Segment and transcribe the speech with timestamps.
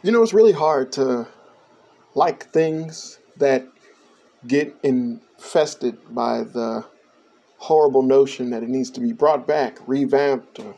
[0.00, 1.26] You know, it's really hard to
[2.14, 3.66] like things that
[4.46, 6.84] get infested by the
[7.56, 10.76] horrible notion that it needs to be brought back, revamped, or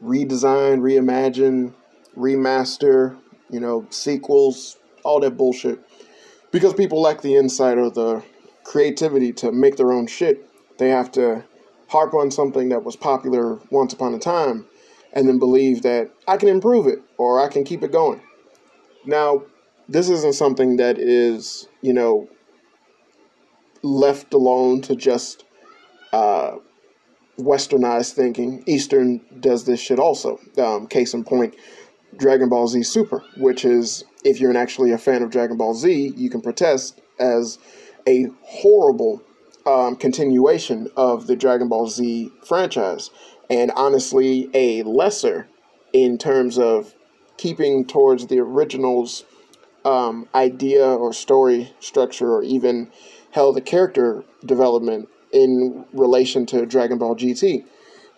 [0.00, 1.72] redesigned, reimagined,
[2.16, 3.16] remaster,
[3.50, 5.80] you know, sequels, all that bullshit.
[6.52, 8.22] Because people lack the insight or the
[8.62, 10.48] creativity to make their own shit.
[10.78, 11.42] They have to
[11.88, 14.66] harp on something that was popular once upon a time
[15.12, 18.20] and then believe that I can improve it or I can keep it going.
[19.04, 19.42] Now,
[19.88, 22.28] this isn't something that is, you know,
[23.82, 25.44] left alone to just
[26.12, 26.56] uh,
[27.38, 28.62] westernized thinking.
[28.66, 30.38] Eastern does this shit also.
[30.56, 31.56] Um, case in point,
[32.16, 36.14] Dragon Ball Z Super, which is, if you're actually a fan of Dragon Ball Z,
[36.16, 37.58] you can protest as
[38.06, 39.22] a horrible
[39.66, 43.10] um, continuation of the Dragon Ball Z franchise,
[43.50, 45.48] and honestly, a lesser
[45.92, 46.94] in terms of
[47.36, 49.24] keeping towards the original's
[49.84, 52.90] um, idea or story structure, or even
[53.32, 57.64] hell, the character development in relation to Dragon Ball GT.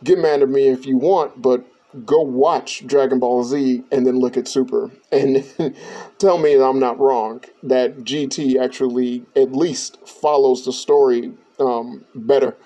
[0.02, 1.64] Get mad at me if you want, but
[2.04, 5.44] go watch Dragon Ball Z and then look at Super and
[6.18, 12.04] tell me that I'm not wrong that GT actually at least follows the story um,
[12.14, 12.56] better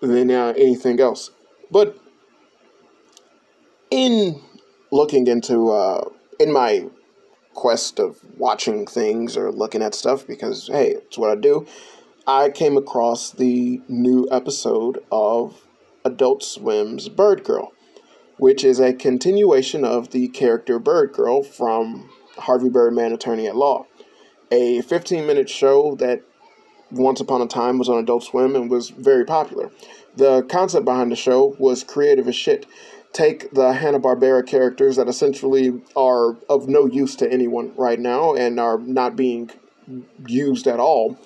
[0.00, 1.30] than uh, anything else.
[1.70, 1.96] But
[3.90, 4.40] in
[4.94, 6.86] looking into uh, in my
[7.54, 11.66] quest of watching things or looking at stuff because hey, it's what I do.
[12.26, 15.60] I came across the new episode of
[16.04, 17.74] Adult Swim's Bird Girl
[18.36, 23.86] which is a continuation of the character Bird Girl from Harvey Birdman, Attorney at Law.
[24.50, 26.22] A 15 minute show that
[26.90, 29.70] once upon a time was on Adult Swim and was very popular.
[30.16, 32.66] The concept behind the show was creative as shit.
[33.14, 38.60] Take the Hanna-Barbera characters that essentially are of no use to anyone right now and
[38.60, 39.50] are not being
[40.26, 41.16] used at all,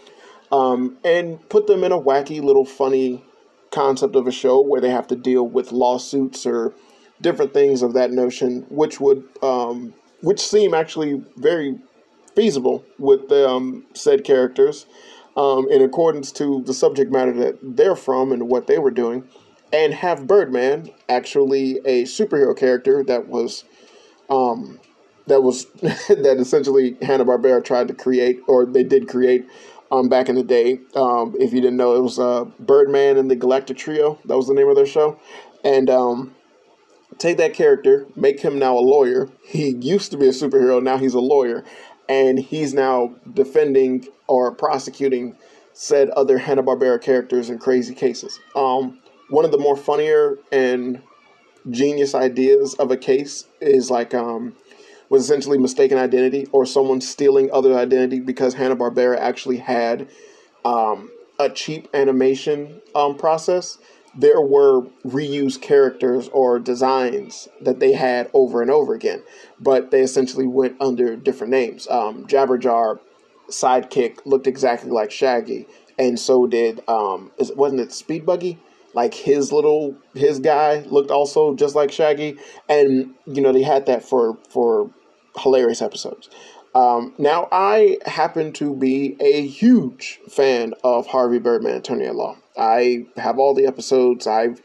[0.53, 3.25] um, and put them in a wacky little funny
[3.71, 6.75] concept of a show where they have to deal with lawsuits or
[7.21, 11.79] different things of that notion, which would um, which seem actually very
[12.35, 14.87] feasible with the um, said characters
[15.37, 19.27] um, in accordance to the subject matter that they're from and what they were doing,
[19.73, 23.65] and have Birdman actually a superhero character that was
[24.31, 24.79] um,
[25.27, 25.65] that was
[26.09, 29.47] that essentially Hanna Barbera tried to create or they did create
[29.91, 30.81] um, back in the day.
[30.95, 34.19] Um, if you didn't know, it was uh, Birdman and the Galactic Trio.
[34.25, 35.19] That was the name of their show,
[35.65, 36.35] and um,
[37.19, 39.29] take that character, make him now a lawyer.
[39.49, 41.65] He used to be a superhero, now he's a lawyer,
[42.07, 45.37] and he's now defending or prosecuting
[45.73, 48.39] said other Hanna Barbera characters in crazy cases.
[48.55, 48.99] Um,
[49.29, 51.03] one of the more funnier and
[51.71, 54.55] genius ideas of a case is like um,
[55.09, 60.09] was essentially mistaken identity or someone stealing other identity because Hanna Barbera actually had
[60.65, 63.79] um, a cheap animation um, process
[64.19, 69.23] there were reused characters or designs that they had over and over again,
[69.61, 71.87] but they essentially went under different names.
[71.89, 72.99] Um, Jabberjaw
[73.49, 75.67] sidekick looked exactly like Shaggy,
[75.99, 78.59] and so did um, wasn't it Speed Buggy?
[78.99, 82.37] Like his little his guy looked also just like Shaggy,
[82.69, 84.91] and you know they had that for for
[85.39, 86.29] hilarious episodes.
[86.75, 92.39] Um, now I happen to be a huge fan of Harvey Birdman, Attorney at Law.
[92.59, 94.27] I have all the episodes.
[94.27, 94.61] I've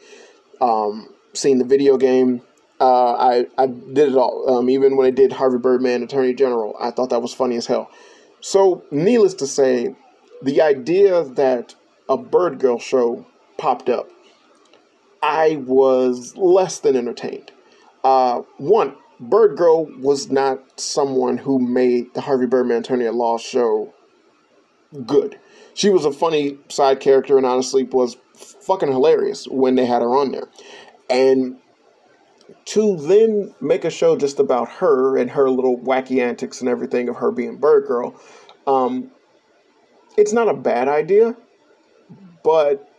[0.59, 2.41] um, seen the video game.
[2.81, 4.49] Uh, I I did it all.
[4.49, 7.67] Um, even when I did Harvey Birdman, Attorney General, I thought that was funny as
[7.67, 7.91] hell.
[8.41, 9.95] So, needless to say,
[10.41, 11.75] the idea that
[12.09, 13.27] a Bird Girl show
[13.59, 14.09] popped up,
[15.23, 17.51] I was less than entertained.
[18.03, 23.37] Uh, one, Bird Girl was not someone who made the Harvey Birdman Attorney at Law
[23.37, 23.93] show
[25.07, 25.39] good
[25.73, 30.15] she was a funny side character and honestly was fucking hilarious when they had her
[30.15, 30.47] on there.
[31.09, 31.57] And
[32.65, 37.09] to then make a show just about her and her little wacky antics and everything
[37.09, 38.15] of her being Bird Girl,
[38.67, 39.11] um,
[40.17, 41.35] it's not a bad idea,
[42.43, 42.89] but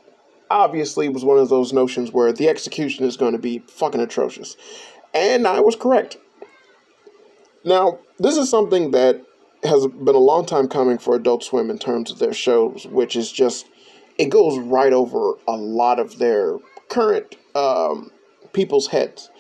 [0.55, 4.57] obviously was one of those notions where the execution is going to be fucking atrocious.
[5.13, 6.17] And I was correct.
[7.65, 9.21] Now, this is something that
[9.65, 13.17] has been a long time coming for Adult Swim in terms of their shows, which
[13.17, 13.67] is just
[14.17, 16.59] it goes right over a lot of their
[16.89, 18.13] current um,
[18.53, 19.31] people's heads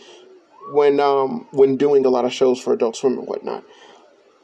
[0.73, 3.65] when um, when doing a lot of shows for Adult Swim and whatnot.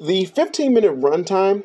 [0.00, 1.64] The 15 minute runtime,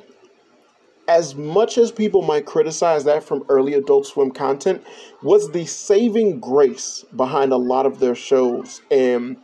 [1.08, 4.84] as much as people might criticize that from early Adult Swim content,
[5.22, 9.38] was the saving grace behind a lot of their shows and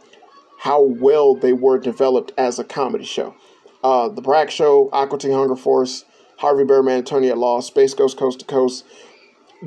[0.59, 3.35] how well they were developed as a comedy show.
[3.83, 6.05] Uh, the Brak Show, Aqua Teen Hunger Force,
[6.37, 8.85] Harvey Birdman, Attorney at Law, Space Ghost Coast to Coast.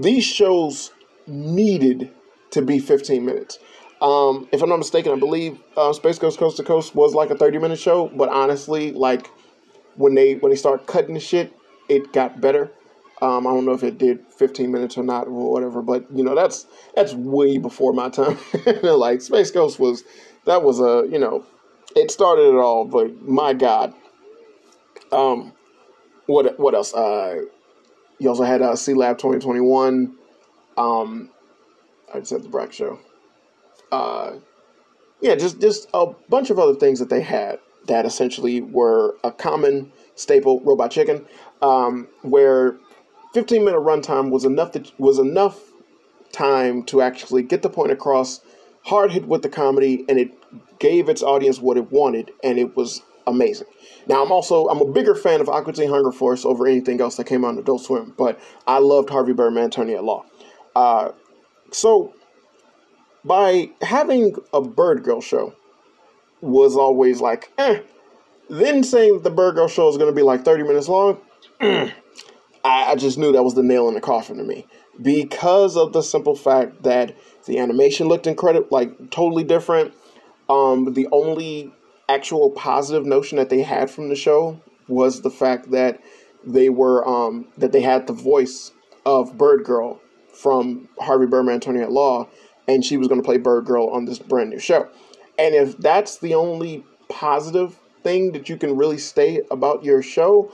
[0.00, 0.92] These shows
[1.26, 2.12] needed
[2.50, 3.58] to be 15 minutes.
[4.00, 7.30] Um, if I'm not mistaken, I believe uh, Space Ghost Coast to Coast was like
[7.30, 9.28] a 30 minute show, but honestly, like
[9.96, 11.52] when they when they start cutting the shit,
[11.88, 12.70] it got better.
[13.22, 16.24] Um, I don't know if it did 15 minutes or not or whatever, but you
[16.24, 18.38] know that's that's way before my time.
[18.82, 20.04] like Space Ghost was
[20.44, 21.44] that was a you know
[21.94, 23.94] it started it all, but my God.
[25.12, 25.52] Um,
[26.26, 26.92] what what else?
[26.92, 27.42] Uh,
[28.18, 30.16] you also had uh, Sealab 2021.
[30.76, 31.30] Um,
[32.12, 32.98] I just said the Brak Show.
[33.92, 34.38] Uh,
[35.20, 39.30] yeah, just just a bunch of other things that they had that essentially were a
[39.30, 40.60] common staple.
[40.60, 41.26] Robot Chicken,
[41.64, 42.76] um, where
[43.32, 45.60] 15 minute runtime was enough was enough
[46.30, 48.40] time to actually get the point across,
[48.82, 50.30] hard hit with the comedy, and it
[50.78, 53.66] gave its audience what it wanted, and it was amazing.
[54.06, 57.16] Now I'm also I'm a bigger fan of Aqua Teen Hunger Force over anything else
[57.16, 60.26] that came out on Adult Swim, but I loved Harvey Birdman, Attorney at Law.
[60.76, 61.12] Uh,
[61.72, 62.12] so
[63.24, 65.54] by having a Bird Girl show
[66.42, 67.80] was always like, eh.
[68.50, 71.18] Then saying the Bird Girl show is going to be like 30 minutes long,
[71.60, 71.92] I,
[72.64, 74.66] I just knew that was the nail in the coffin to me
[75.00, 77.16] because of the simple fact that
[77.46, 79.94] the animation looked incredible, like totally different.
[80.48, 81.72] Um, the only
[82.08, 86.00] actual positive notion that they had from the show was the fact that
[86.44, 88.72] they were um, that they had the voice
[89.06, 90.00] of Bird Girl
[90.32, 92.28] from Harvey Birdman, Attorney at Law,
[92.68, 94.88] and she was going to play Bird Girl on this brand new show.
[95.38, 100.52] And if that's the only positive thing that you can really state about your show,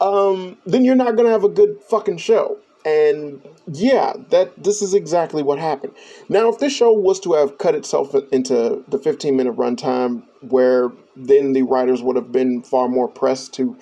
[0.00, 2.58] um, then you're not to have a good fucking show.
[2.84, 5.92] And yeah, that this is exactly what happened.
[6.28, 10.92] Now, if this show was to have cut itself into the 15 minute runtime, where
[11.16, 13.76] then the writers would have been far more pressed to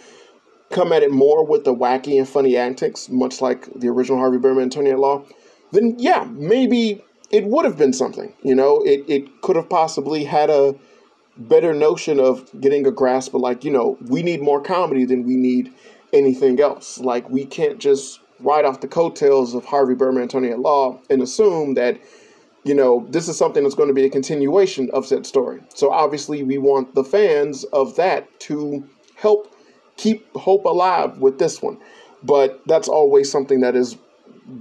[0.70, 4.38] come at it more with the wacky and funny antics, much like the original Harvey
[4.38, 5.22] Birdman Attorney at Law,
[5.72, 8.32] then yeah, maybe it would have been something.
[8.43, 10.75] You know, it, it could have possibly had a
[11.37, 15.25] better notion of getting a grasp of like, you know, we need more comedy than
[15.25, 15.72] we need
[16.14, 16.99] anything else.
[16.99, 21.20] Like we can't just ride off the coattails of Harvey Birdman, Attorney at Law, and
[21.20, 22.00] assume that,
[22.64, 25.61] you know, this is something that's going to be a continuation of said story.
[25.75, 29.55] So obviously, we want the fans of that to help
[29.96, 31.78] keep hope alive with this one.
[32.22, 33.99] But that's always something that is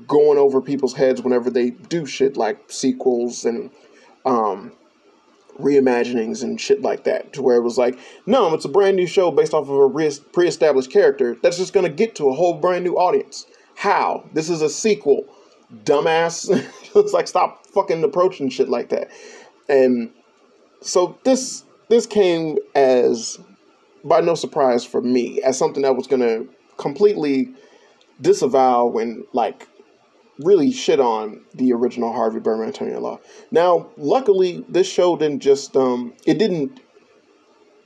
[0.07, 3.69] going over people's heads whenever they do shit like sequels and
[4.25, 4.71] um,
[5.59, 7.33] reimaginings and shit like that.
[7.33, 10.11] To where it was like, no, it's a brand new show based off of a
[10.31, 13.45] pre-established character that's just going to get to a whole brand new audience.
[13.75, 14.29] How?
[14.33, 15.25] This is a sequel,
[15.83, 16.49] dumbass.
[16.95, 19.09] it's like stop fucking approaching shit like that.
[19.69, 20.11] And
[20.81, 23.39] so this this came as
[24.03, 26.47] by no surprise for me as something that was going to
[26.77, 27.53] completely
[28.21, 29.67] disavow and like
[30.43, 33.19] really shit on the original Harvey Birdman Attorney at Law.
[33.51, 36.79] Now, luckily, this show didn't just um, it didn't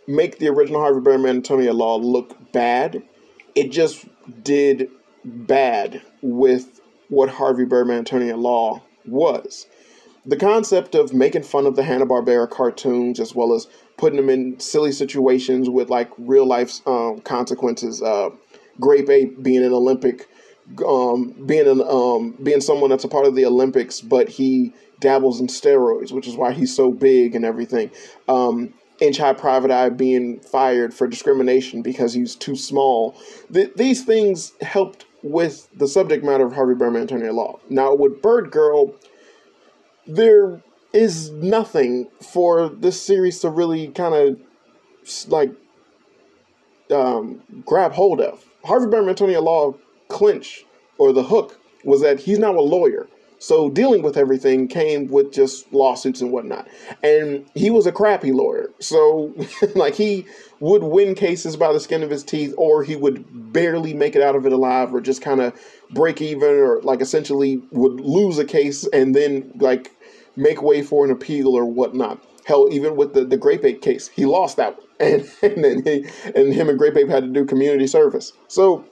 [0.08, 3.04] make the original Harvey Birdman Attorney at Law look bad.
[3.56, 4.06] It just
[4.44, 4.90] did
[5.24, 9.68] bad with what Harvey Birdman Attorney at Law was.
[10.26, 14.30] The concept of making fun of the Hanna Barbera cartoons as well as putting them
[14.30, 18.02] in silly situations with like real life um, consequences.
[18.02, 18.30] Uh,
[18.80, 20.28] Grape Ape being an Olympic
[20.86, 25.40] um, being an um, being someone that's a part of the Olympics, but he dabbles
[25.40, 27.92] in steroids, which is why he's so big and everything.
[28.28, 33.16] Um, Inch High Private Eye being fired for discrimination because he's too small.
[33.54, 37.60] Th- these things helped with the subject matter of Harvey Birdman Attorney at Law.
[37.70, 38.96] Now with Bird Girl,
[40.08, 40.62] there
[40.94, 44.40] is nothing for this series to really kind of
[45.28, 45.52] like
[46.92, 48.44] um, grab hold of.
[48.64, 49.76] Harvey Birdman Attorney at Law
[50.08, 50.66] clinch
[50.98, 53.08] or the hook was that he's now a lawyer.
[53.40, 56.68] So dealing with everything came with just lawsuits and whatnot.
[57.04, 58.72] And he was a crappy lawyer.
[58.80, 59.34] So
[59.76, 60.26] like he
[60.60, 64.24] would win cases by the skin of his teeth or he would barely make it
[64.24, 65.54] out of it alive or just kind of
[65.92, 69.92] break even or like essentially would lose a case and then like
[70.36, 72.24] make way for an appeal or whatnot.
[72.46, 74.84] Hell, even with the, the Grape Ape case, he lost that one.
[75.00, 78.34] And, and then he, and him and Grape Ape had to do community service.
[78.48, 78.84] So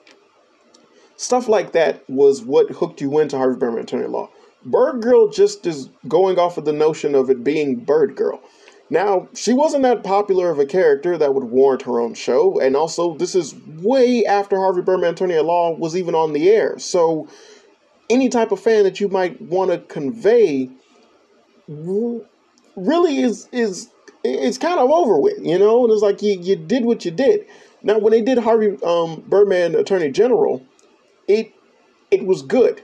[1.17, 4.29] Stuff like that was what hooked you into Harvey Birdman Attorney Law.
[4.65, 8.41] Bird Girl just is going off of the notion of it being Bird Girl.
[8.89, 12.75] Now, she wasn't that popular of a character that would warrant her own show, and
[12.75, 16.77] also, this is way after Harvey Birdman Attorney at Law was even on the air.
[16.77, 17.27] So,
[18.09, 20.69] any type of fan that you might want to convey
[21.67, 23.89] really is is
[24.23, 25.83] it's kind of over with, you know.
[25.83, 27.45] And it's like you you did what you did.
[27.81, 30.63] Now, when they did Harvey um, Birdman Attorney General,
[31.27, 31.53] it
[32.11, 32.81] it was good.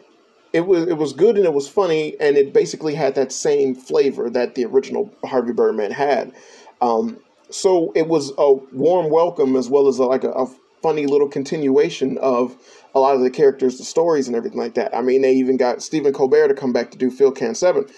[0.53, 3.73] It was it was good and it was funny and it basically had that same
[3.75, 6.33] flavor that the original Harvey Birdman had.
[6.81, 7.19] Um,
[7.49, 10.47] so it was a warm welcome as well as a, like a, a
[10.81, 12.57] funny little continuation of
[12.95, 14.95] a lot of the characters, the stories, and everything like that.
[14.95, 17.89] I mean, they even got Stephen Colbert to come back to do Phil Ken Sebben,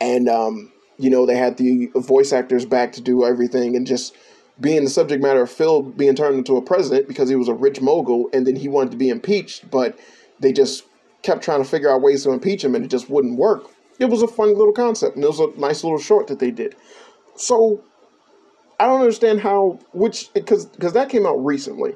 [0.00, 4.16] and um, you know they had the voice actors back to do everything, and just
[4.60, 7.54] being the subject matter of Phil being turned into a president because he was a
[7.54, 9.98] rich mogul, and then he wanted to be impeached, but
[10.38, 10.84] they just
[11.22, 13.64] kept trying to figure out ways to impeach him, and it just wouldn't work.
[13.98, 16.50] It was a funny little concept, and it was a nice little short that they
[16.50, 16.74] did.
[17.36, 17.82] So
[18.78, 21.94] I don't understand how which because because that came out recently,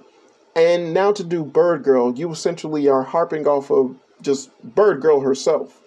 [0.54, 5.20] and now to do Bird Girl, you essentially are harping off of just Bird Girl
[5.20, 5.80] herself,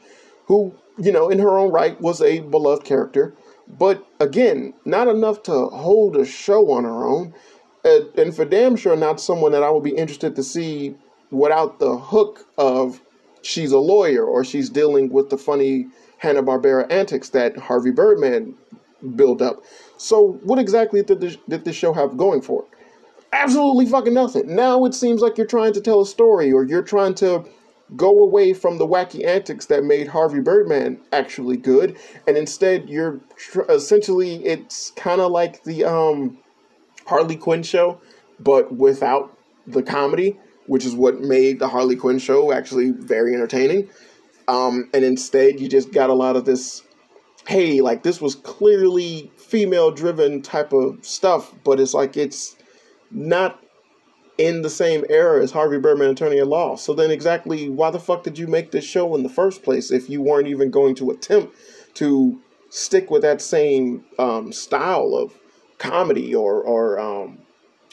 [0.45, 3.35] who you know in her own right was a beloved character,
[3.67, 7.33] but again, not enough to hold a show on her own,
[7.83, 10.95] and, and for damn sure not someone that I would be interested to see
[11.31, 13.01] without the hook of
[13.41, 18.55] she's a lawyer or she's dealing with the funny Hanna Barbera antics that Harvey Birdman
[19.15, 19.63] built up.
[19.97, 22.69] So, what exactly did this, did this show have going for it?
[23.33, 24.55] Absolutely fucking nothing.
[24.55, 27.43] Now it seems like you're trying to tell a story or you're trying to
[27.95, 33.19] go away from the wacky antics that made Harvey Birdman actually good, and instead you're
[33.37, 36.37] tr- essentially it's kind of like the um,
[37.05, 38.01] Harley Quinn show,
[38.39, 43.89] but without the comedy, which is what made the Harley Quinn show actually very entertaining.
[44.49, 46.83] Um, and instead, you just got a lot of this
[47.47, 52.57] hey, like this was clearly female driven type of stuff, but it's like it's
[53.09, 53.63] not
[54.37, 56.75] in the same era as Harvey Birdman Attorney at Law.
[56.75, 59.91] So then exactly why the fuck did you make this show in the first place
[59.91, 61.55] if you weren't even going to attempt
[61.95, 62.39] to
[62.69, 65.33] stick with that same um, style of
[65.79, 67.39] comedy or or um,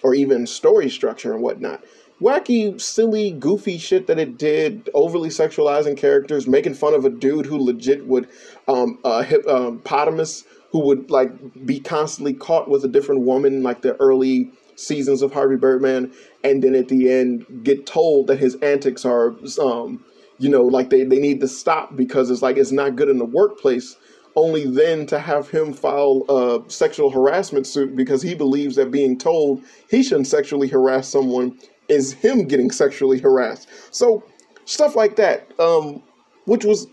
[0.03, 1.83] or even story structure and whatnot?
[2.21, 7.47] wacky, silly, goofy shit that it did, overly sexualizing characters, making fun of a dude
[7.47, 8.29] who legit would,
[8.69, 11.31] um, uh, hippopotamus, um, who would like
[11.67, 16.13] be constantly caught with a different woman, like the early seasons of Harvey Birdman,
[16.43, 20.05] and then at the end get told that his antics are, um,
[20.39, 23.19] you know, like they, they need to stop because it's like it's not good in
[23.19, 23.97] the workplace.
[24.37, 29.17] Only then to have him file a sexual harassment suit because he believes that being
[29.17, 31.57] told he shouldn't sexually harass someone
[31.89, 33.69] is him getting sexually harassed.
[33.95, 34.25] So
[34.65, 36.03] stuff like that, um,
[36.47, 36.89] which was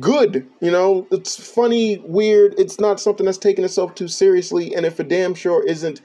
[0.00, 0.48] good.
[0.60, 2.54] You know, it's funny, weird.
[2.58, 6.00] It's not something that's taking itself too seriously, and if a damn sure isn't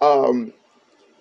[0.00, 0.52] um,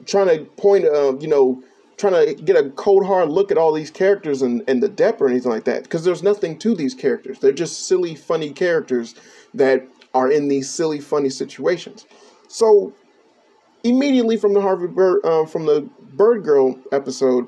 [0.05, 1.63] trying to point, uh, you know,
[1.97, 5.21] trying to get a cold hard look at all these characters and, and the depth
[5.21, 7.39] or anything like that, because there's nothing to these characters.
[7.39, 9.15] They're just silly, funny characters
[9.53, 12.05] that are in these silly, funny situations.
[12.47, 12.93] So
[13.83, 17.47] immediately from the Harvard Bird, uh, from the Bird Girl episode,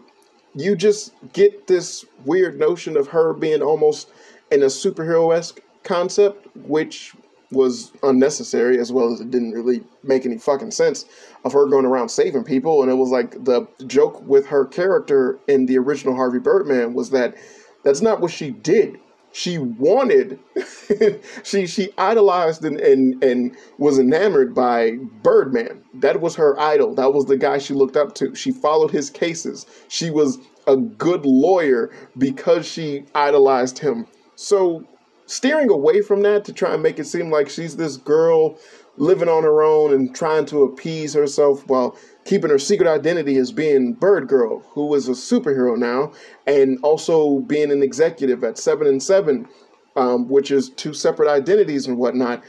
[0.54, 4.10] you just get this weird notion of her being almost
[4.52, 7.14] in a superhero esque concept, which
[7.52, 11.06] was unnecessary as well as it didn't really make any fucking sense
[11.44, 12.82] of her going around saving people.
[12.82, 17.12] And it was like the joke with her character in the original Harvey Birdman was
[17.12, 17.36] that
[17.84, 19.00] that's not what she did
[19.36, 20.40] she wanted
[21.44, 24.92] she she idolized and, and and was enamored by
[25.24, 25.84] Birdman.
[25.94, 26.96] That was her idol.
[26.96, 28.34] That was the guy she looked up to.
[28.34, 29.66] She followed his cases.
[29.90, 30.38] She was
[30.68, 34.08] a good lawyer because she idolized him.
[34.36, 34.86] So
[35.26, 38.58] steering away from that to try and make it seem like she's this girl
[38.98, 43.52] living on her own and trying to appease herself while keeping her secret identity as
[43.52, 46.14] being Bird Girl, who is a superhero now,
[46.48, 49.48] and also being an executive at Sebben and Sebben,
[49.96, 52.44] um, which is two separate identities and whatnot,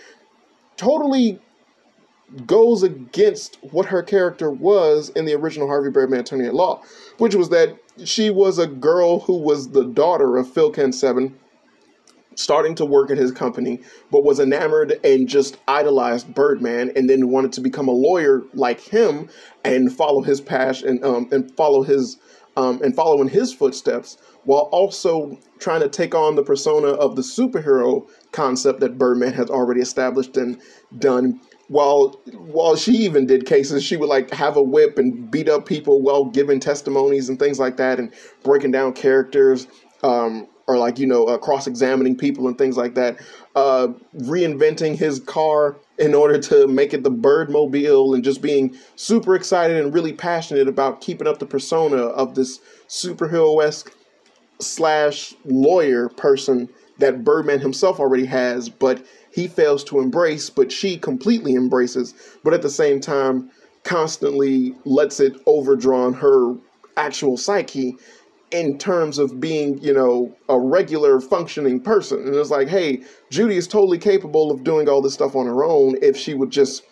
[0.76, 1.40] totally
[2.44, 6.82] goes against what her character was in the original Harvey Birdman Attorney at Law,
[7.18, 11.34] which was that she was a girl who was the daughter of Phil Ken Sebben
[12.36, 17.28] starting to work at his company, but was enamored and just idolized Birdman, and then
[17.28, 19.28] wanted to become a lawyer like him
[19.64, 22.18] and follow his passion and um, and follow his
[22.56, 27.16] um, and follow in his footsteps, while also trying to take on the persona of
[27.16, 30.60] the superhero concept that Birdman has already established and
[30.98, 31.40] done.
[31.68, 35.66] While while she even did cases, she would like have a whip and beat up
[35.66, 38.14] people while giving testimonies and things like that, and
[38.44, 39.66] breaking down characters.
[40.02, 43.18] Um, or like you know uh, cross-examining people and things like that
[43.54, 49.34] uh, reinventing his car in order to make it the birdmobile and just being super
[49.34, 53.92] excited and really passionate about keeping up the persona of this superhero-esque
[54.60, 56.68] slash lawyer person
[56.98, 62.54] that Birdman himself already has, but he fails to embrace, but she completely embraces, but
[62.54, 63.50] at the same time
[63.82, 66.54] constantly lets it overdrawn her
[66.96, 67.96] actual psyche
[68.50, 72.20] in terms of being, you know, a regular functioning person.
[72.20, 75.64] And it's like, hey, Judy is totally capable of doing all this stuff on her
[75.64, 76.82] own if she would just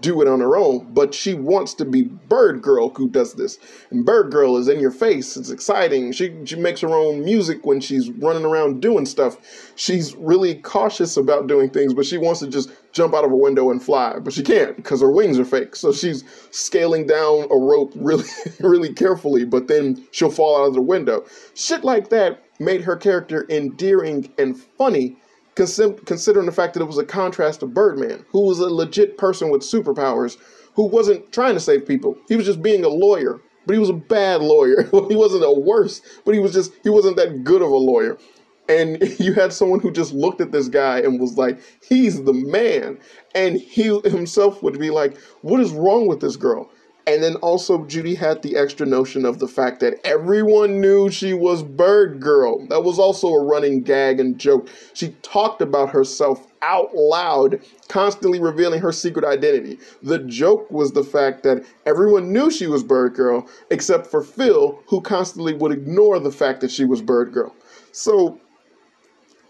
[0.00, 3.58] do it on her own, but she wants to be Bird Girl who does this.
[3.90, 5.36] And Bird Girl is in your face.
[5.36, 6.12] It's exciting.
[6.12, 9.36] She she makes her own music when she's running around doing stuff.
[9.76, 13.36] She's really cautious about doing things, but she wants to just jump out of a
[13.36, 15.76] window and fly, but she can't because her wings are fake.
[15.76, 18.24] So she's scaling down a rope really
[18.60, 21.24] really carefully, but then she'll fall out of the window.
[21.54, 25.16] Shit like that made her character endearing and funny
[25.54, 29.50] considering the fact that it was a contrast to Birdman, who was a legit person
[29.50, 30.36] with superpowers,
[30.74, 32.16] who wasn't trying to save people.
[32.28, 34.82] He was just being a lawyer, but he was a bad lawyer.
[35.08, 38.16] he wasn't a worse, but he was just he wasn't that good of a lawyer.
[38.68, 42.32] And you had someone who just looked at this guy and was like, he's the
[42.32, 42.98] man.
[43.34, 46.70] And he himself would be like, what is wrong with this girl?
[47.06, 51.32] And then also, Judy had the extra notion of the fact that everyone knew she
[51.32, 52.66] was Bird Girl.
[52.68, 54.68] That was also a running gag and joke.
[54.92, 59.78] She talked about herself out loud, constantly revealing her secret identity.
[60.02, 64.82] The joke was the fact that everyone knew she was Bird Girl, except for Phil,
[64.86, 67.54] who constantly would ignore the fact that she was Bird Girl.
[67.92, 68.38] So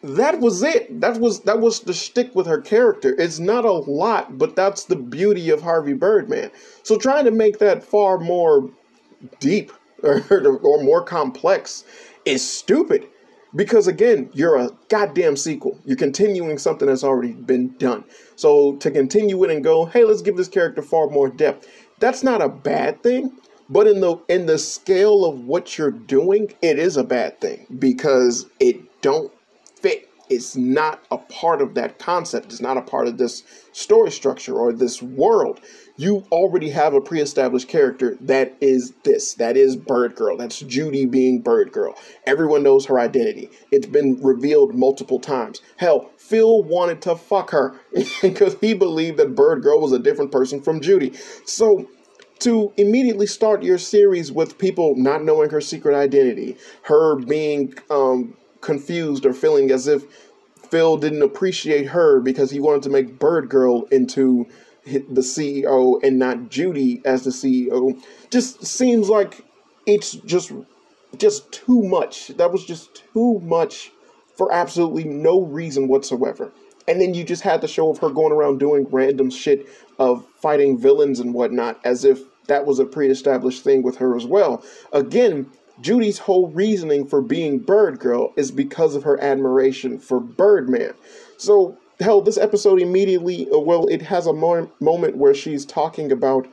[0.03, 1.01] that was it.
[1.01, 3.15] That was that was the stick with her character.
[3.19, 6.51] It's not a lot, but that's the beauty of Harvey Birdman.
[6.83, 8.71] So trying to make that far more
[9.41, 11.85] deep or, or more complex
[12.25, 13.07] is stupid.
[13.55, 15.79] Because again, you're a goddamn sequel.
[15.85, 18.05] You're continuing something that's already been done.
[18.37, 21.67] So to continue it and go, hey, let's give this character far more depth.
[21.99, 23.33] That's not a bad thing.
[23.69, 27.67] But in the in the scale of what you're doing, it is a bad thing
[27.79, 29.33] because it don't
[29.81, 30.11] fit.
[30.57, 32.53] Not a part of that concept.
[32.53, 35.61] It's not a part of this story structure or this world.
[35.97, 39.35] You already have a pre established character that is this.
[39.35, 40.37] That is Bird Girl.
[40.37, 41.97] That's Judy being Bird Girl.
[42.27, 43.51] Everyone knows her identity.
[43.73, 45.63] It's been revealed multiple times.
[45.79, 47.81] Hell, Phil wanted to fuck her
[48.23, 51.13] because he believed that Bird Girl was a different person from Judy.
[51.45, 51.89] So,
[52.39, 58.37] to immediately start your series with people not knowing her secret identity, her being um,
[58.61, 60.05] confused or feeling as if
[60.71, 64.47] Phil didn't appreciate her because he wanted to make Bird Girl into
[64.85, 68.01] the CEO and not Judy as the CEO.
[68.31, 69.45] Just seems like
[69.87, 70.53] it's just
[71.17, 72.29] just too much.
[72.29, 73.91] That was just too much
[74.37, 76.53] for absolutely no reason whatsoever.
[76.89, 79.69] And then you just had the show of her going around doing random shit
[79.99, 84.27] of fighting villains and whatnot as if that was a pre-established thing with her as
[84.27, 84.65] well.
[84.93, 90.93] Again, Judy's whole reasoning for being Bird Girl is because of her admiration for Birdman.
[91.37, 96.13] So, hell, this episode immediately, uh, well, it has a mo- moment where she's talking
[96.13, 96.47] about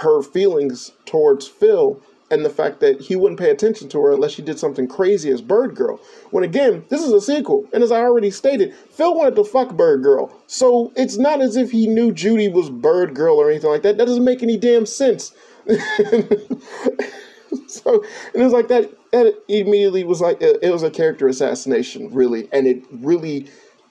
[0.00, 4.32] her feelings towards Phil and the fact that he wouldn't pay attention to her unless
[4.32, 6.00] she did something crazy as Bird Girl.
[6.30, 9.76] When again, this is a sequel, and as I already stated, Phil wanted to fuck
[9.76, 10.32] Bird Girl.
[10.48, 13.98] So it's not as if he knew Judy was Bird Girl or anything like that.
[13.98, 15.32] That doesn't make any damn sense.
[17.68, 18.90] so and it was like that.
[19.12, 23.48] That immediately was like it was a character assassination, really, and it really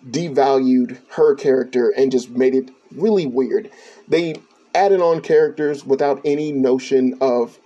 [0.10, 3.70] devalued her character and just made it really weird.
[4.08, 4.36] They
[4.76, 7.60] added on characters without any notion of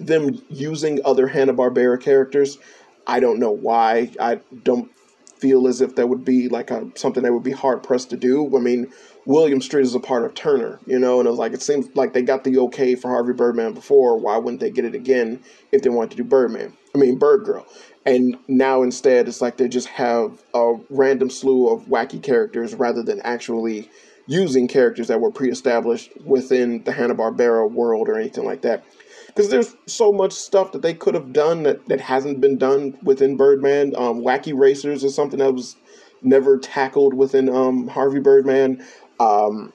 [0.00, 2.58] them using other Hanna Barbera characters.
[3.06, 4.10] I don't know why.
[4.18, 4.90] I don't
[5.36, 8.16] feel as if that would be like a something that would be hard pressed to
[8.16, 8.56] do.
[8.56, 8.92] I mean,
[9.24, 11.88] Williams Street is a part of Turner, you know, and it was like it seems
[11.94, 14.18] like they got the okay for Harvey Birdman before.
[14.18, 16.76] Why wouldn't they get it again if they wanted to do Birdman?
[16.94, 17.66] I mean, Bird Girl.
[18.04, 23.02] And now instead, it's like they just have a random slew of wacky characters rather
[23.02, 23.88] than actually
[24.26, 28.84] using characters that were pre-established within the Hanna Barbera world or anything like that.
[29.28, 32.98] Because there's so much stuff that they could have done that, that hasn't been done
[33.02, 33.94] within Birdman.
[33.96, 35.76] Um, wacky Racers is something that was
[36.22, 38.84] never tackled within um, Harvey Birdman.
[39.20, 39.72] Um,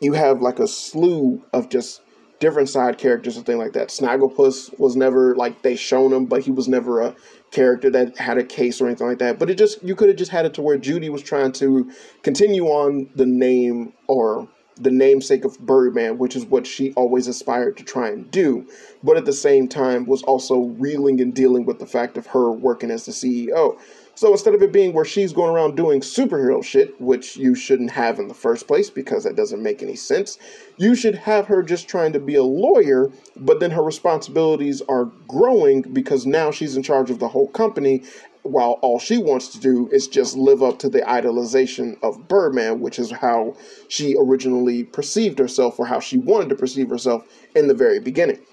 [0.00, 2.00] you have like a slew of just
[2.40, 3.88] different side characters and things like that.
[3.88, 7.14] Snagglepuss was never like they shown him, but he was never a
[7.50, 9.38] character that had a case or anything like that.
[9.38, 11.90] But it just you could have just had it to where Judy was trying to
[12.22, 17.76] continue on the name or the namesake of Birdman, which is what she always aspired
[17.76, 18.66] to try and do,
[19.02, 22.50] but at the same time was also reeling and dealing with the fact of her
[22.50, 23.78] working as the CEO.
[24.20, 27.92] So instead of it being where she's going around doing superhero shit, which you shouldn't
[27.92, 30.36] have in the first place because that doesn't make any sense,
[30.76, 35.06] you should have her just trying to be a lawyer, but then her responsibilities are
[35.26, 38.02] growing because now she's in charge of the whole company
[38.42, 42.80] while all she wants to do is just live up to the idolization of Birdman,
[42.80, 43.56] which is how
[43.88, 48.44] she originally perceived herself or how she wanted to perceive herself in the very beginning.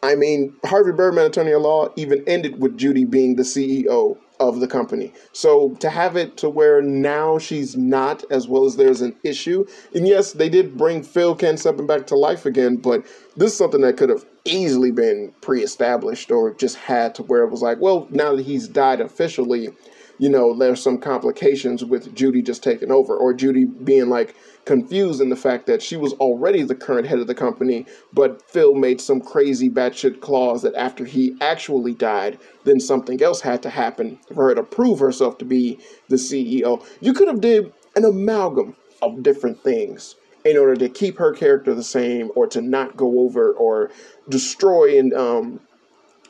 [0.00, 4.60] I mean, Harvey Birdman, attorney at law, even ended with Judy being the CEO of
[4.60, 5.12] the company.
[5.32, 9.66] So to have it to where now she's not, as well as there's an issue,
[9.94, 13.04] and yes, they did bring Phil Ken Sebben back to life again, but
[13.36, 17.50] this is something that could have easily been pre-established or just had to where it
[17.50, 19.70] was like, well, now that he's died officially,
[20.18, 24.34] you know, there's some complications with Judy just taking over, or Judy being like
[24.68, 28.42] confused in the fact that she was already the current head of the company, but
[28.50, 33.62] Phil made some crazy batshit clause that after he actually died, then something else had
[33.62, 36.84] to happen for her to prove herself to be the CEO.
[37.00, 41.74] You could have did an amalgam of different things in order to keep her character
[41.74, 43.90] the same or to not go over or
[44.28, 45.60] destroy and um,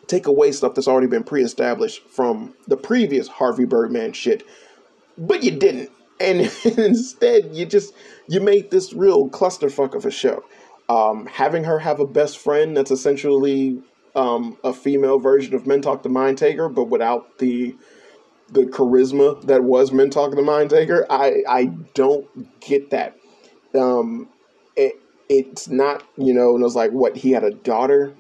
[0.07, 4.47] take away stuff that's already been pre-established from the previous Harvey Birdman shit.
[5.19, 5.91] But you didn't.
[6.21, 7.95] And instead you just
[8.29, 10.45] you made this real clusterfuck of a show.
[10.89, 13.83] Um, having her have a best friend that's essentially
[14.17, 17.77] um, a female version of Mentok the Mind Taker, but without the
[18.51, 22.27] the charisma that was Mentok the Mind Taker, I I don't
[22.61, 23.17] get that.
[23.75, 24.29] Um,
[24.77, 24.95] it,
[25.29, 28.15] it's not, you know, and it was like, what, he had a daughter?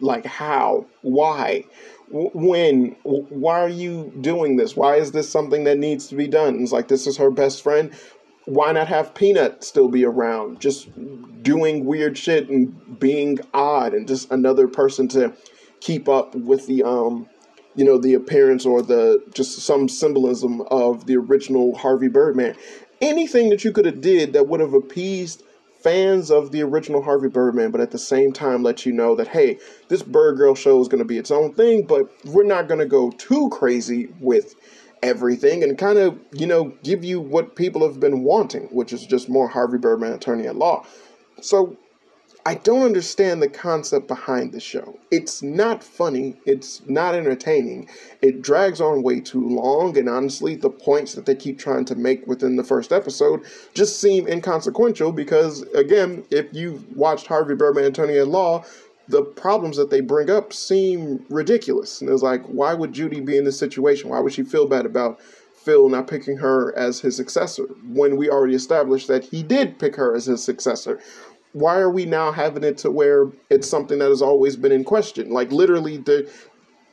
[0.00, 0.86] Like, how?
[1.02, 1.64] Why?
[2.10, 2.96] When?
[3.02, 4.76] Why are you doing this?
[4.76, 6.60] Why is this something that needs to be done?
[6.60, 7.92] It's like, this is her best friend.
[8.44, 10.60] Why not have Peanut still be around?
[10.60, 10.88] Just
[11.42, 15.34] doing weird shit and being odd and just another person to
[15.80, 17.28] keep up with the, um,
[17.74, 22.54] you know, the appearance or the just some symbolism of the original Harvey Birdman.
[23.00, 25.42] Anything that you could have did that would have appeased
[25.86, 29.28] fans of the original Harvey Birdman, but at the same time let you know that
[29.28, 32.66] hey, this Bird Girl show is going to be its own thing, but we're not
[32.66, 34.56] going to go too crazy with
[35.04, 39.06] everything and kind of, you know, give you what people have been wanting, which is
[39.06, 40.84] just more Harvey Birdman attorney at law.
[41.40, 41.76] So
[42.46, 44.96] I don't understand the concept behind the show.
[45.10, 47.88] It's not funny, it's not entertaining.
[48.22, 51.96] It drags on way too long, and honestly, the points that they keep trying to
[51.96, 57.86] make within the first episode just seem inconsequential because, again, if you've watched Harvey Birdman
[57.86, 58.64] Attorney at Law,
[59.08, 62.00] the problems that they bring up seem ridiculous.
[62.00, 64.10] And it's like, why would Judy be in this situation?
[64.10, 65.20] Why would she feel bad about
[65.52, 69.96] Phil not picking her as his successor when we already established that he did pick
[69.96, 71.00] her as his successor?
[71.56, 74.84] Why are we now having it to where it's something that has always been in
[74.84, 75.30] question?
[75.30, 76.30] Like literally the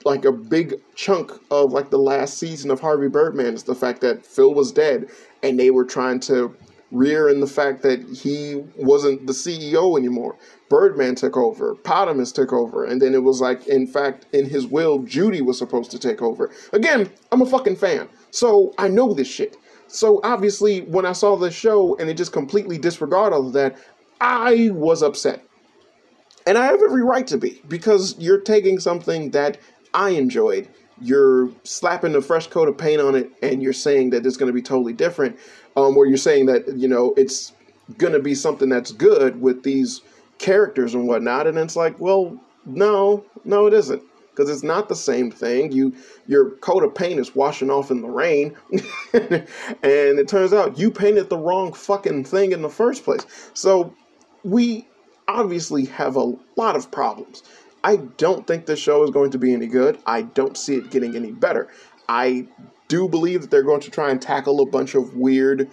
[0.05, 3.99] like a big chunk of like the last season of Harvey Birdman is the fact
[4.01, 5.09] that Phil was dead
[5.43, 6.55] and they were trying to
[6.91, 10.37] rear in the fact that he wasn't the CEO anymore.
[10.69, 14.65] Birdman took over, Potamus took over, and then it was like, in fact, in his
[14.65, 16.51] will, Judy was supposed to take over.
[16.71, 19.57] Again, I'm a fucking fan, so I know this shit.
[19.93, 23.77] So obviously, when I saw the show and it just completely disregarded all of that,
[24.21, 25.43] I was upset.
[26.45, 29.57] And I have every right to be because you're taking something that
[29.93, 30.67] I enjoyed,
[31.01, 34.47] you're slapping a fresh coat of paint on it, and you're saying that it's going
[34.47, 35.37] to be totally different,
[35.77, 37.53] um, or you're saying that, you know, it's
[37.97, 40.01] going to be something that's good with these
[40.37, 41.47] characters and whatnot.
[41.47, 45.71] And it's like, well, no, no, it isn't because it's not the same thing.
[45.71, 45.93] You
[46.27, 48.55] your coat of paint is washing off in the rain,
[49.13, 49.45] and
[49.83, 53.25] it turns out you painted the wrong fucking thing in the first place.
[53.53, 53.93] So
[54.43, 54.87] we
[55.27, 57.43] obviously have a lot of problems.
[57.83, 59.99] I don't think this show is going to be any good.
[60.05, 61.69] I don't see it getting any better.
[62.07, 62.47] I
[62.87, 65.69] do believe that they're going to try and tackle a bunch of weird,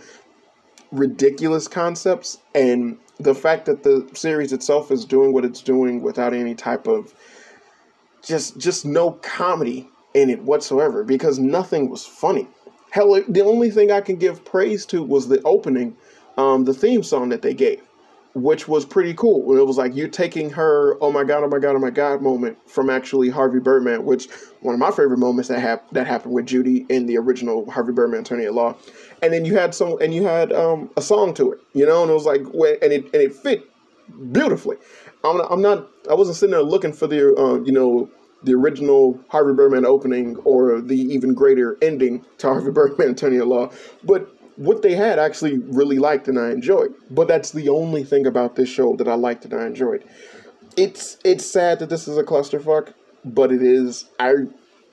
[0.90, 6.32] ridiculous concepts, and the fact that the series itself is doing what it's doing without
[6.32, 7.14] any type of
[8.22, 12.48] just just no comedy in it whatsoever because nothing was funny.
[12.90, 15.96] Hell, the only thing I can give praise to was the opening,
[16.36, 17.82] um, the theme song that they gave
[18.34, 19.58] which was pretty cool.
[19.58, 22.22] It was like you taking her, oh my god, oh my god, oh my god
[22.22, 24.28] moment from actually Harvey Birdman, which
[24.60, 27.92] one of my favorite moments that hap- that happened with Judy in the original Harvey
[27.92, 28.76] Birdman Attorney at Law,
[29.22, 32.02] and then you had some, and you had um, a song to it, you know,
[32.02, 33.68] and it was like, and it and it fit
[34.32, 34.76] beautifully.
[35.24, 38.08] I'm not, I'm not I wasn't sitting there looking for the, uh, you know,
[38.42, 43.46] the original Harvey Birdman opening or the even greater ending to Harvey Birdman Attorney at
[43.46, 43.70] Law,
[44.04, 46.92] but what they had actually really liked and I enjoyed.
[47.10, 50.04] But that's the only thing about this show that I liked and I enjoyed.
[50.76, 52.92] It's it's sad that this is a clusterfuck,
[53.24, 54.04] but it is.
[54.20, 54.34] I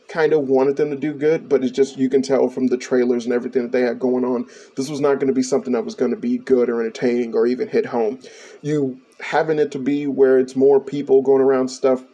[0.08, 2.78] kind of wanted them to do good, but it's just you can tell from the
[2.78, 5.74] trailers and everything that they had going on, this was not going to be something
[5.74, 8.20] that was going to be good or entertaining or even hit home.
[8.62, 12.06] You having it to be where it's more people going around stuff,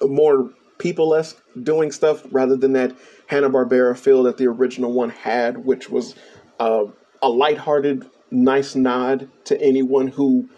[0.00, 5.10] more people esque doing stuff rather than that Hanna Barbera feel that the original one
[5.10, 6.14] had, which was
[6.60, 6.84] uh,
[7.22, 10.48] a lighthearted, nice nod to anyone who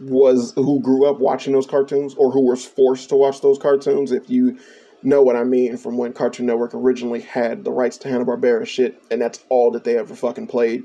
[0.00, 4.12] was who grew up watching those cartoons or who was forced to watch those cartoons.
[4.12, 4.58] If you
[5.02, 8.66] know what I mean, from when Cartoon Network originally had the rights to Hanna Barbera
[8.66, 10.84] shit, and that's all that they ever fucking played.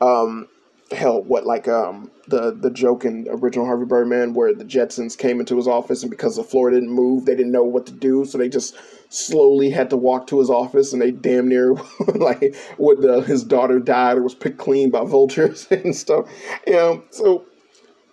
[0.00, 0.48] Um,
[0.92, 5.40] hell, what like um the the joke in original Harvey Birdman where the Jetsons came
[5.40, 8.24] into his office and because the floor didn't move, they didn't know what to do,
[8.24, 8.76] so they just
[9.08, 11.74] slowly had to walk to his office, and they damn near
[12.14, 16.28] like what the his daughter died or was picked clean by vultures and stuff.
[16.66, 17.44] You know, so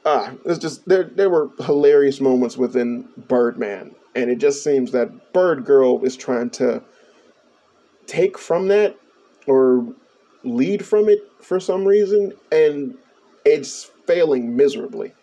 [0.05, 1.03] ah, it's just there.
[1.03, 6.49] There were hilarious moments within Birdman, and it just seems that Bird Girl is trying
[6.51, 6.83] to
[8.07, 8.97] take from that
[9.47, 9.93] or
[10.43, 12.97] lead from it for some reason, and
[13.45, 15.13] it's failing miserably.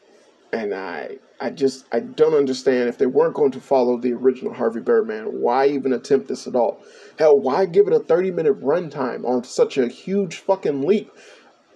[0.52, 4.54] And I, I just, I don't understand if they weren't going to follow the original
[4.54, 6.82] Harvey Birdman, why even attempt this at all?
[7.18, 11.10] Hell, why give it a 30 minute runtime on such a huge fucking leap?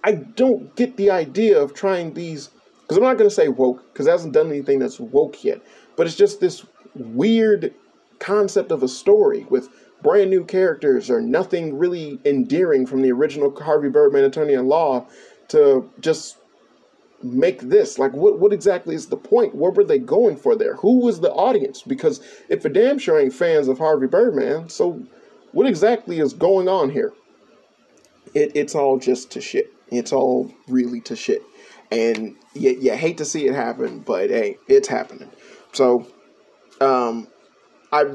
[0.03, 2.49] I don't get the idea of trying these,
[2.81, 5.61] because I'm not going to say woke, because it hasn't done anything that's woke yet,
[5.95, 7.73] but it's just this weird
[8.19, 9.69] concept of a story with
[10.01, 15.05] brand new characters or nothing really endearing from the original Harvey Birdman attorney at law
[15.49, 16.37] to just
[17.23, 17.99] make this.
[17.99, 19.55] Like what what exactly is the point?
[19.55, 20.75] What were they going for there?
[20.77, 21.81] Who was the audience?
[21.81, 25.03] Because if a damn sure ain't fans of harvey birdman so
[25.51, 27.13] what exactly is going on here?
[28.33, 29.71] It, it's all just to shit.
[29.89, 31.41] It's all really to shit.
[31.91, 35.29] And you, you hate to see it happen but hey it's happening.
[35.73, 36.07] So
[36.79, 37.27] um
[37.91, 38.05] i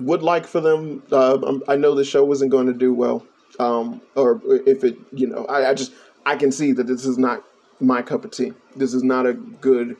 [0.00, 1.02] would like for them.
[1.10, 3.24] Uh, um, I know the show wasn't going to do well,
[3.58, 5.92] um, or if it, you know, I, I just
[6.26, 7.44] I can see that this is not
[7.80, 8.52] my cup of tea.
[8.76, 9.96] This is not a good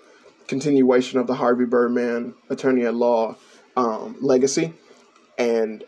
[0.48, 3.36] continuation of the Harvey Birdman attorney at law
[3.76, 4.72] um, legacy,
[5.38, 5.84] and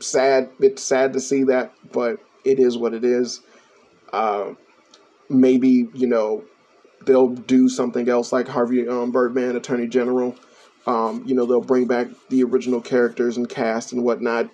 [0.00, 0.50] sad.
[0.60, 3.40] It's sad to see that, but it is what it is.
[4.12, 4.54] Uh,
[5.28, 6.44] maybe you know
[7.04, 10.36] they'll do something else like Harvey um, Birdman, Attorney General,
[10.86, 14.48] um, you know, they'll bring back the original characters and cast and whatnot.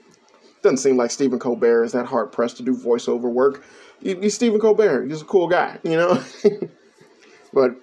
[0.62, 3.64] Doesn't seem like Stephen Colbert is that hard pressed to do voiceover work.
[4.00, 5.08] You he's Stephen Colbert.
[5.08, 6.22] He's a cool guy, you know.
[7.52, 7.76] but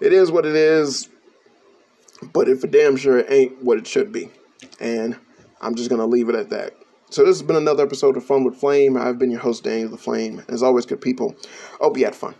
[0.00, 1.08] it is what it is.
[2.32, 4.30] But it for damn sure it ain't what it should be.
[4.80, 5.16] And
[5.60, 6.74] I'm just gonna leave it at that.
[7.10, 8.96] So this has been another episode of Fun with Flame.
[8.96, 10.42] I've been your host, Daniel the Flame.
[10.48, 11.36] As always, good people.
[11.80, 12.34] Hope you had fun.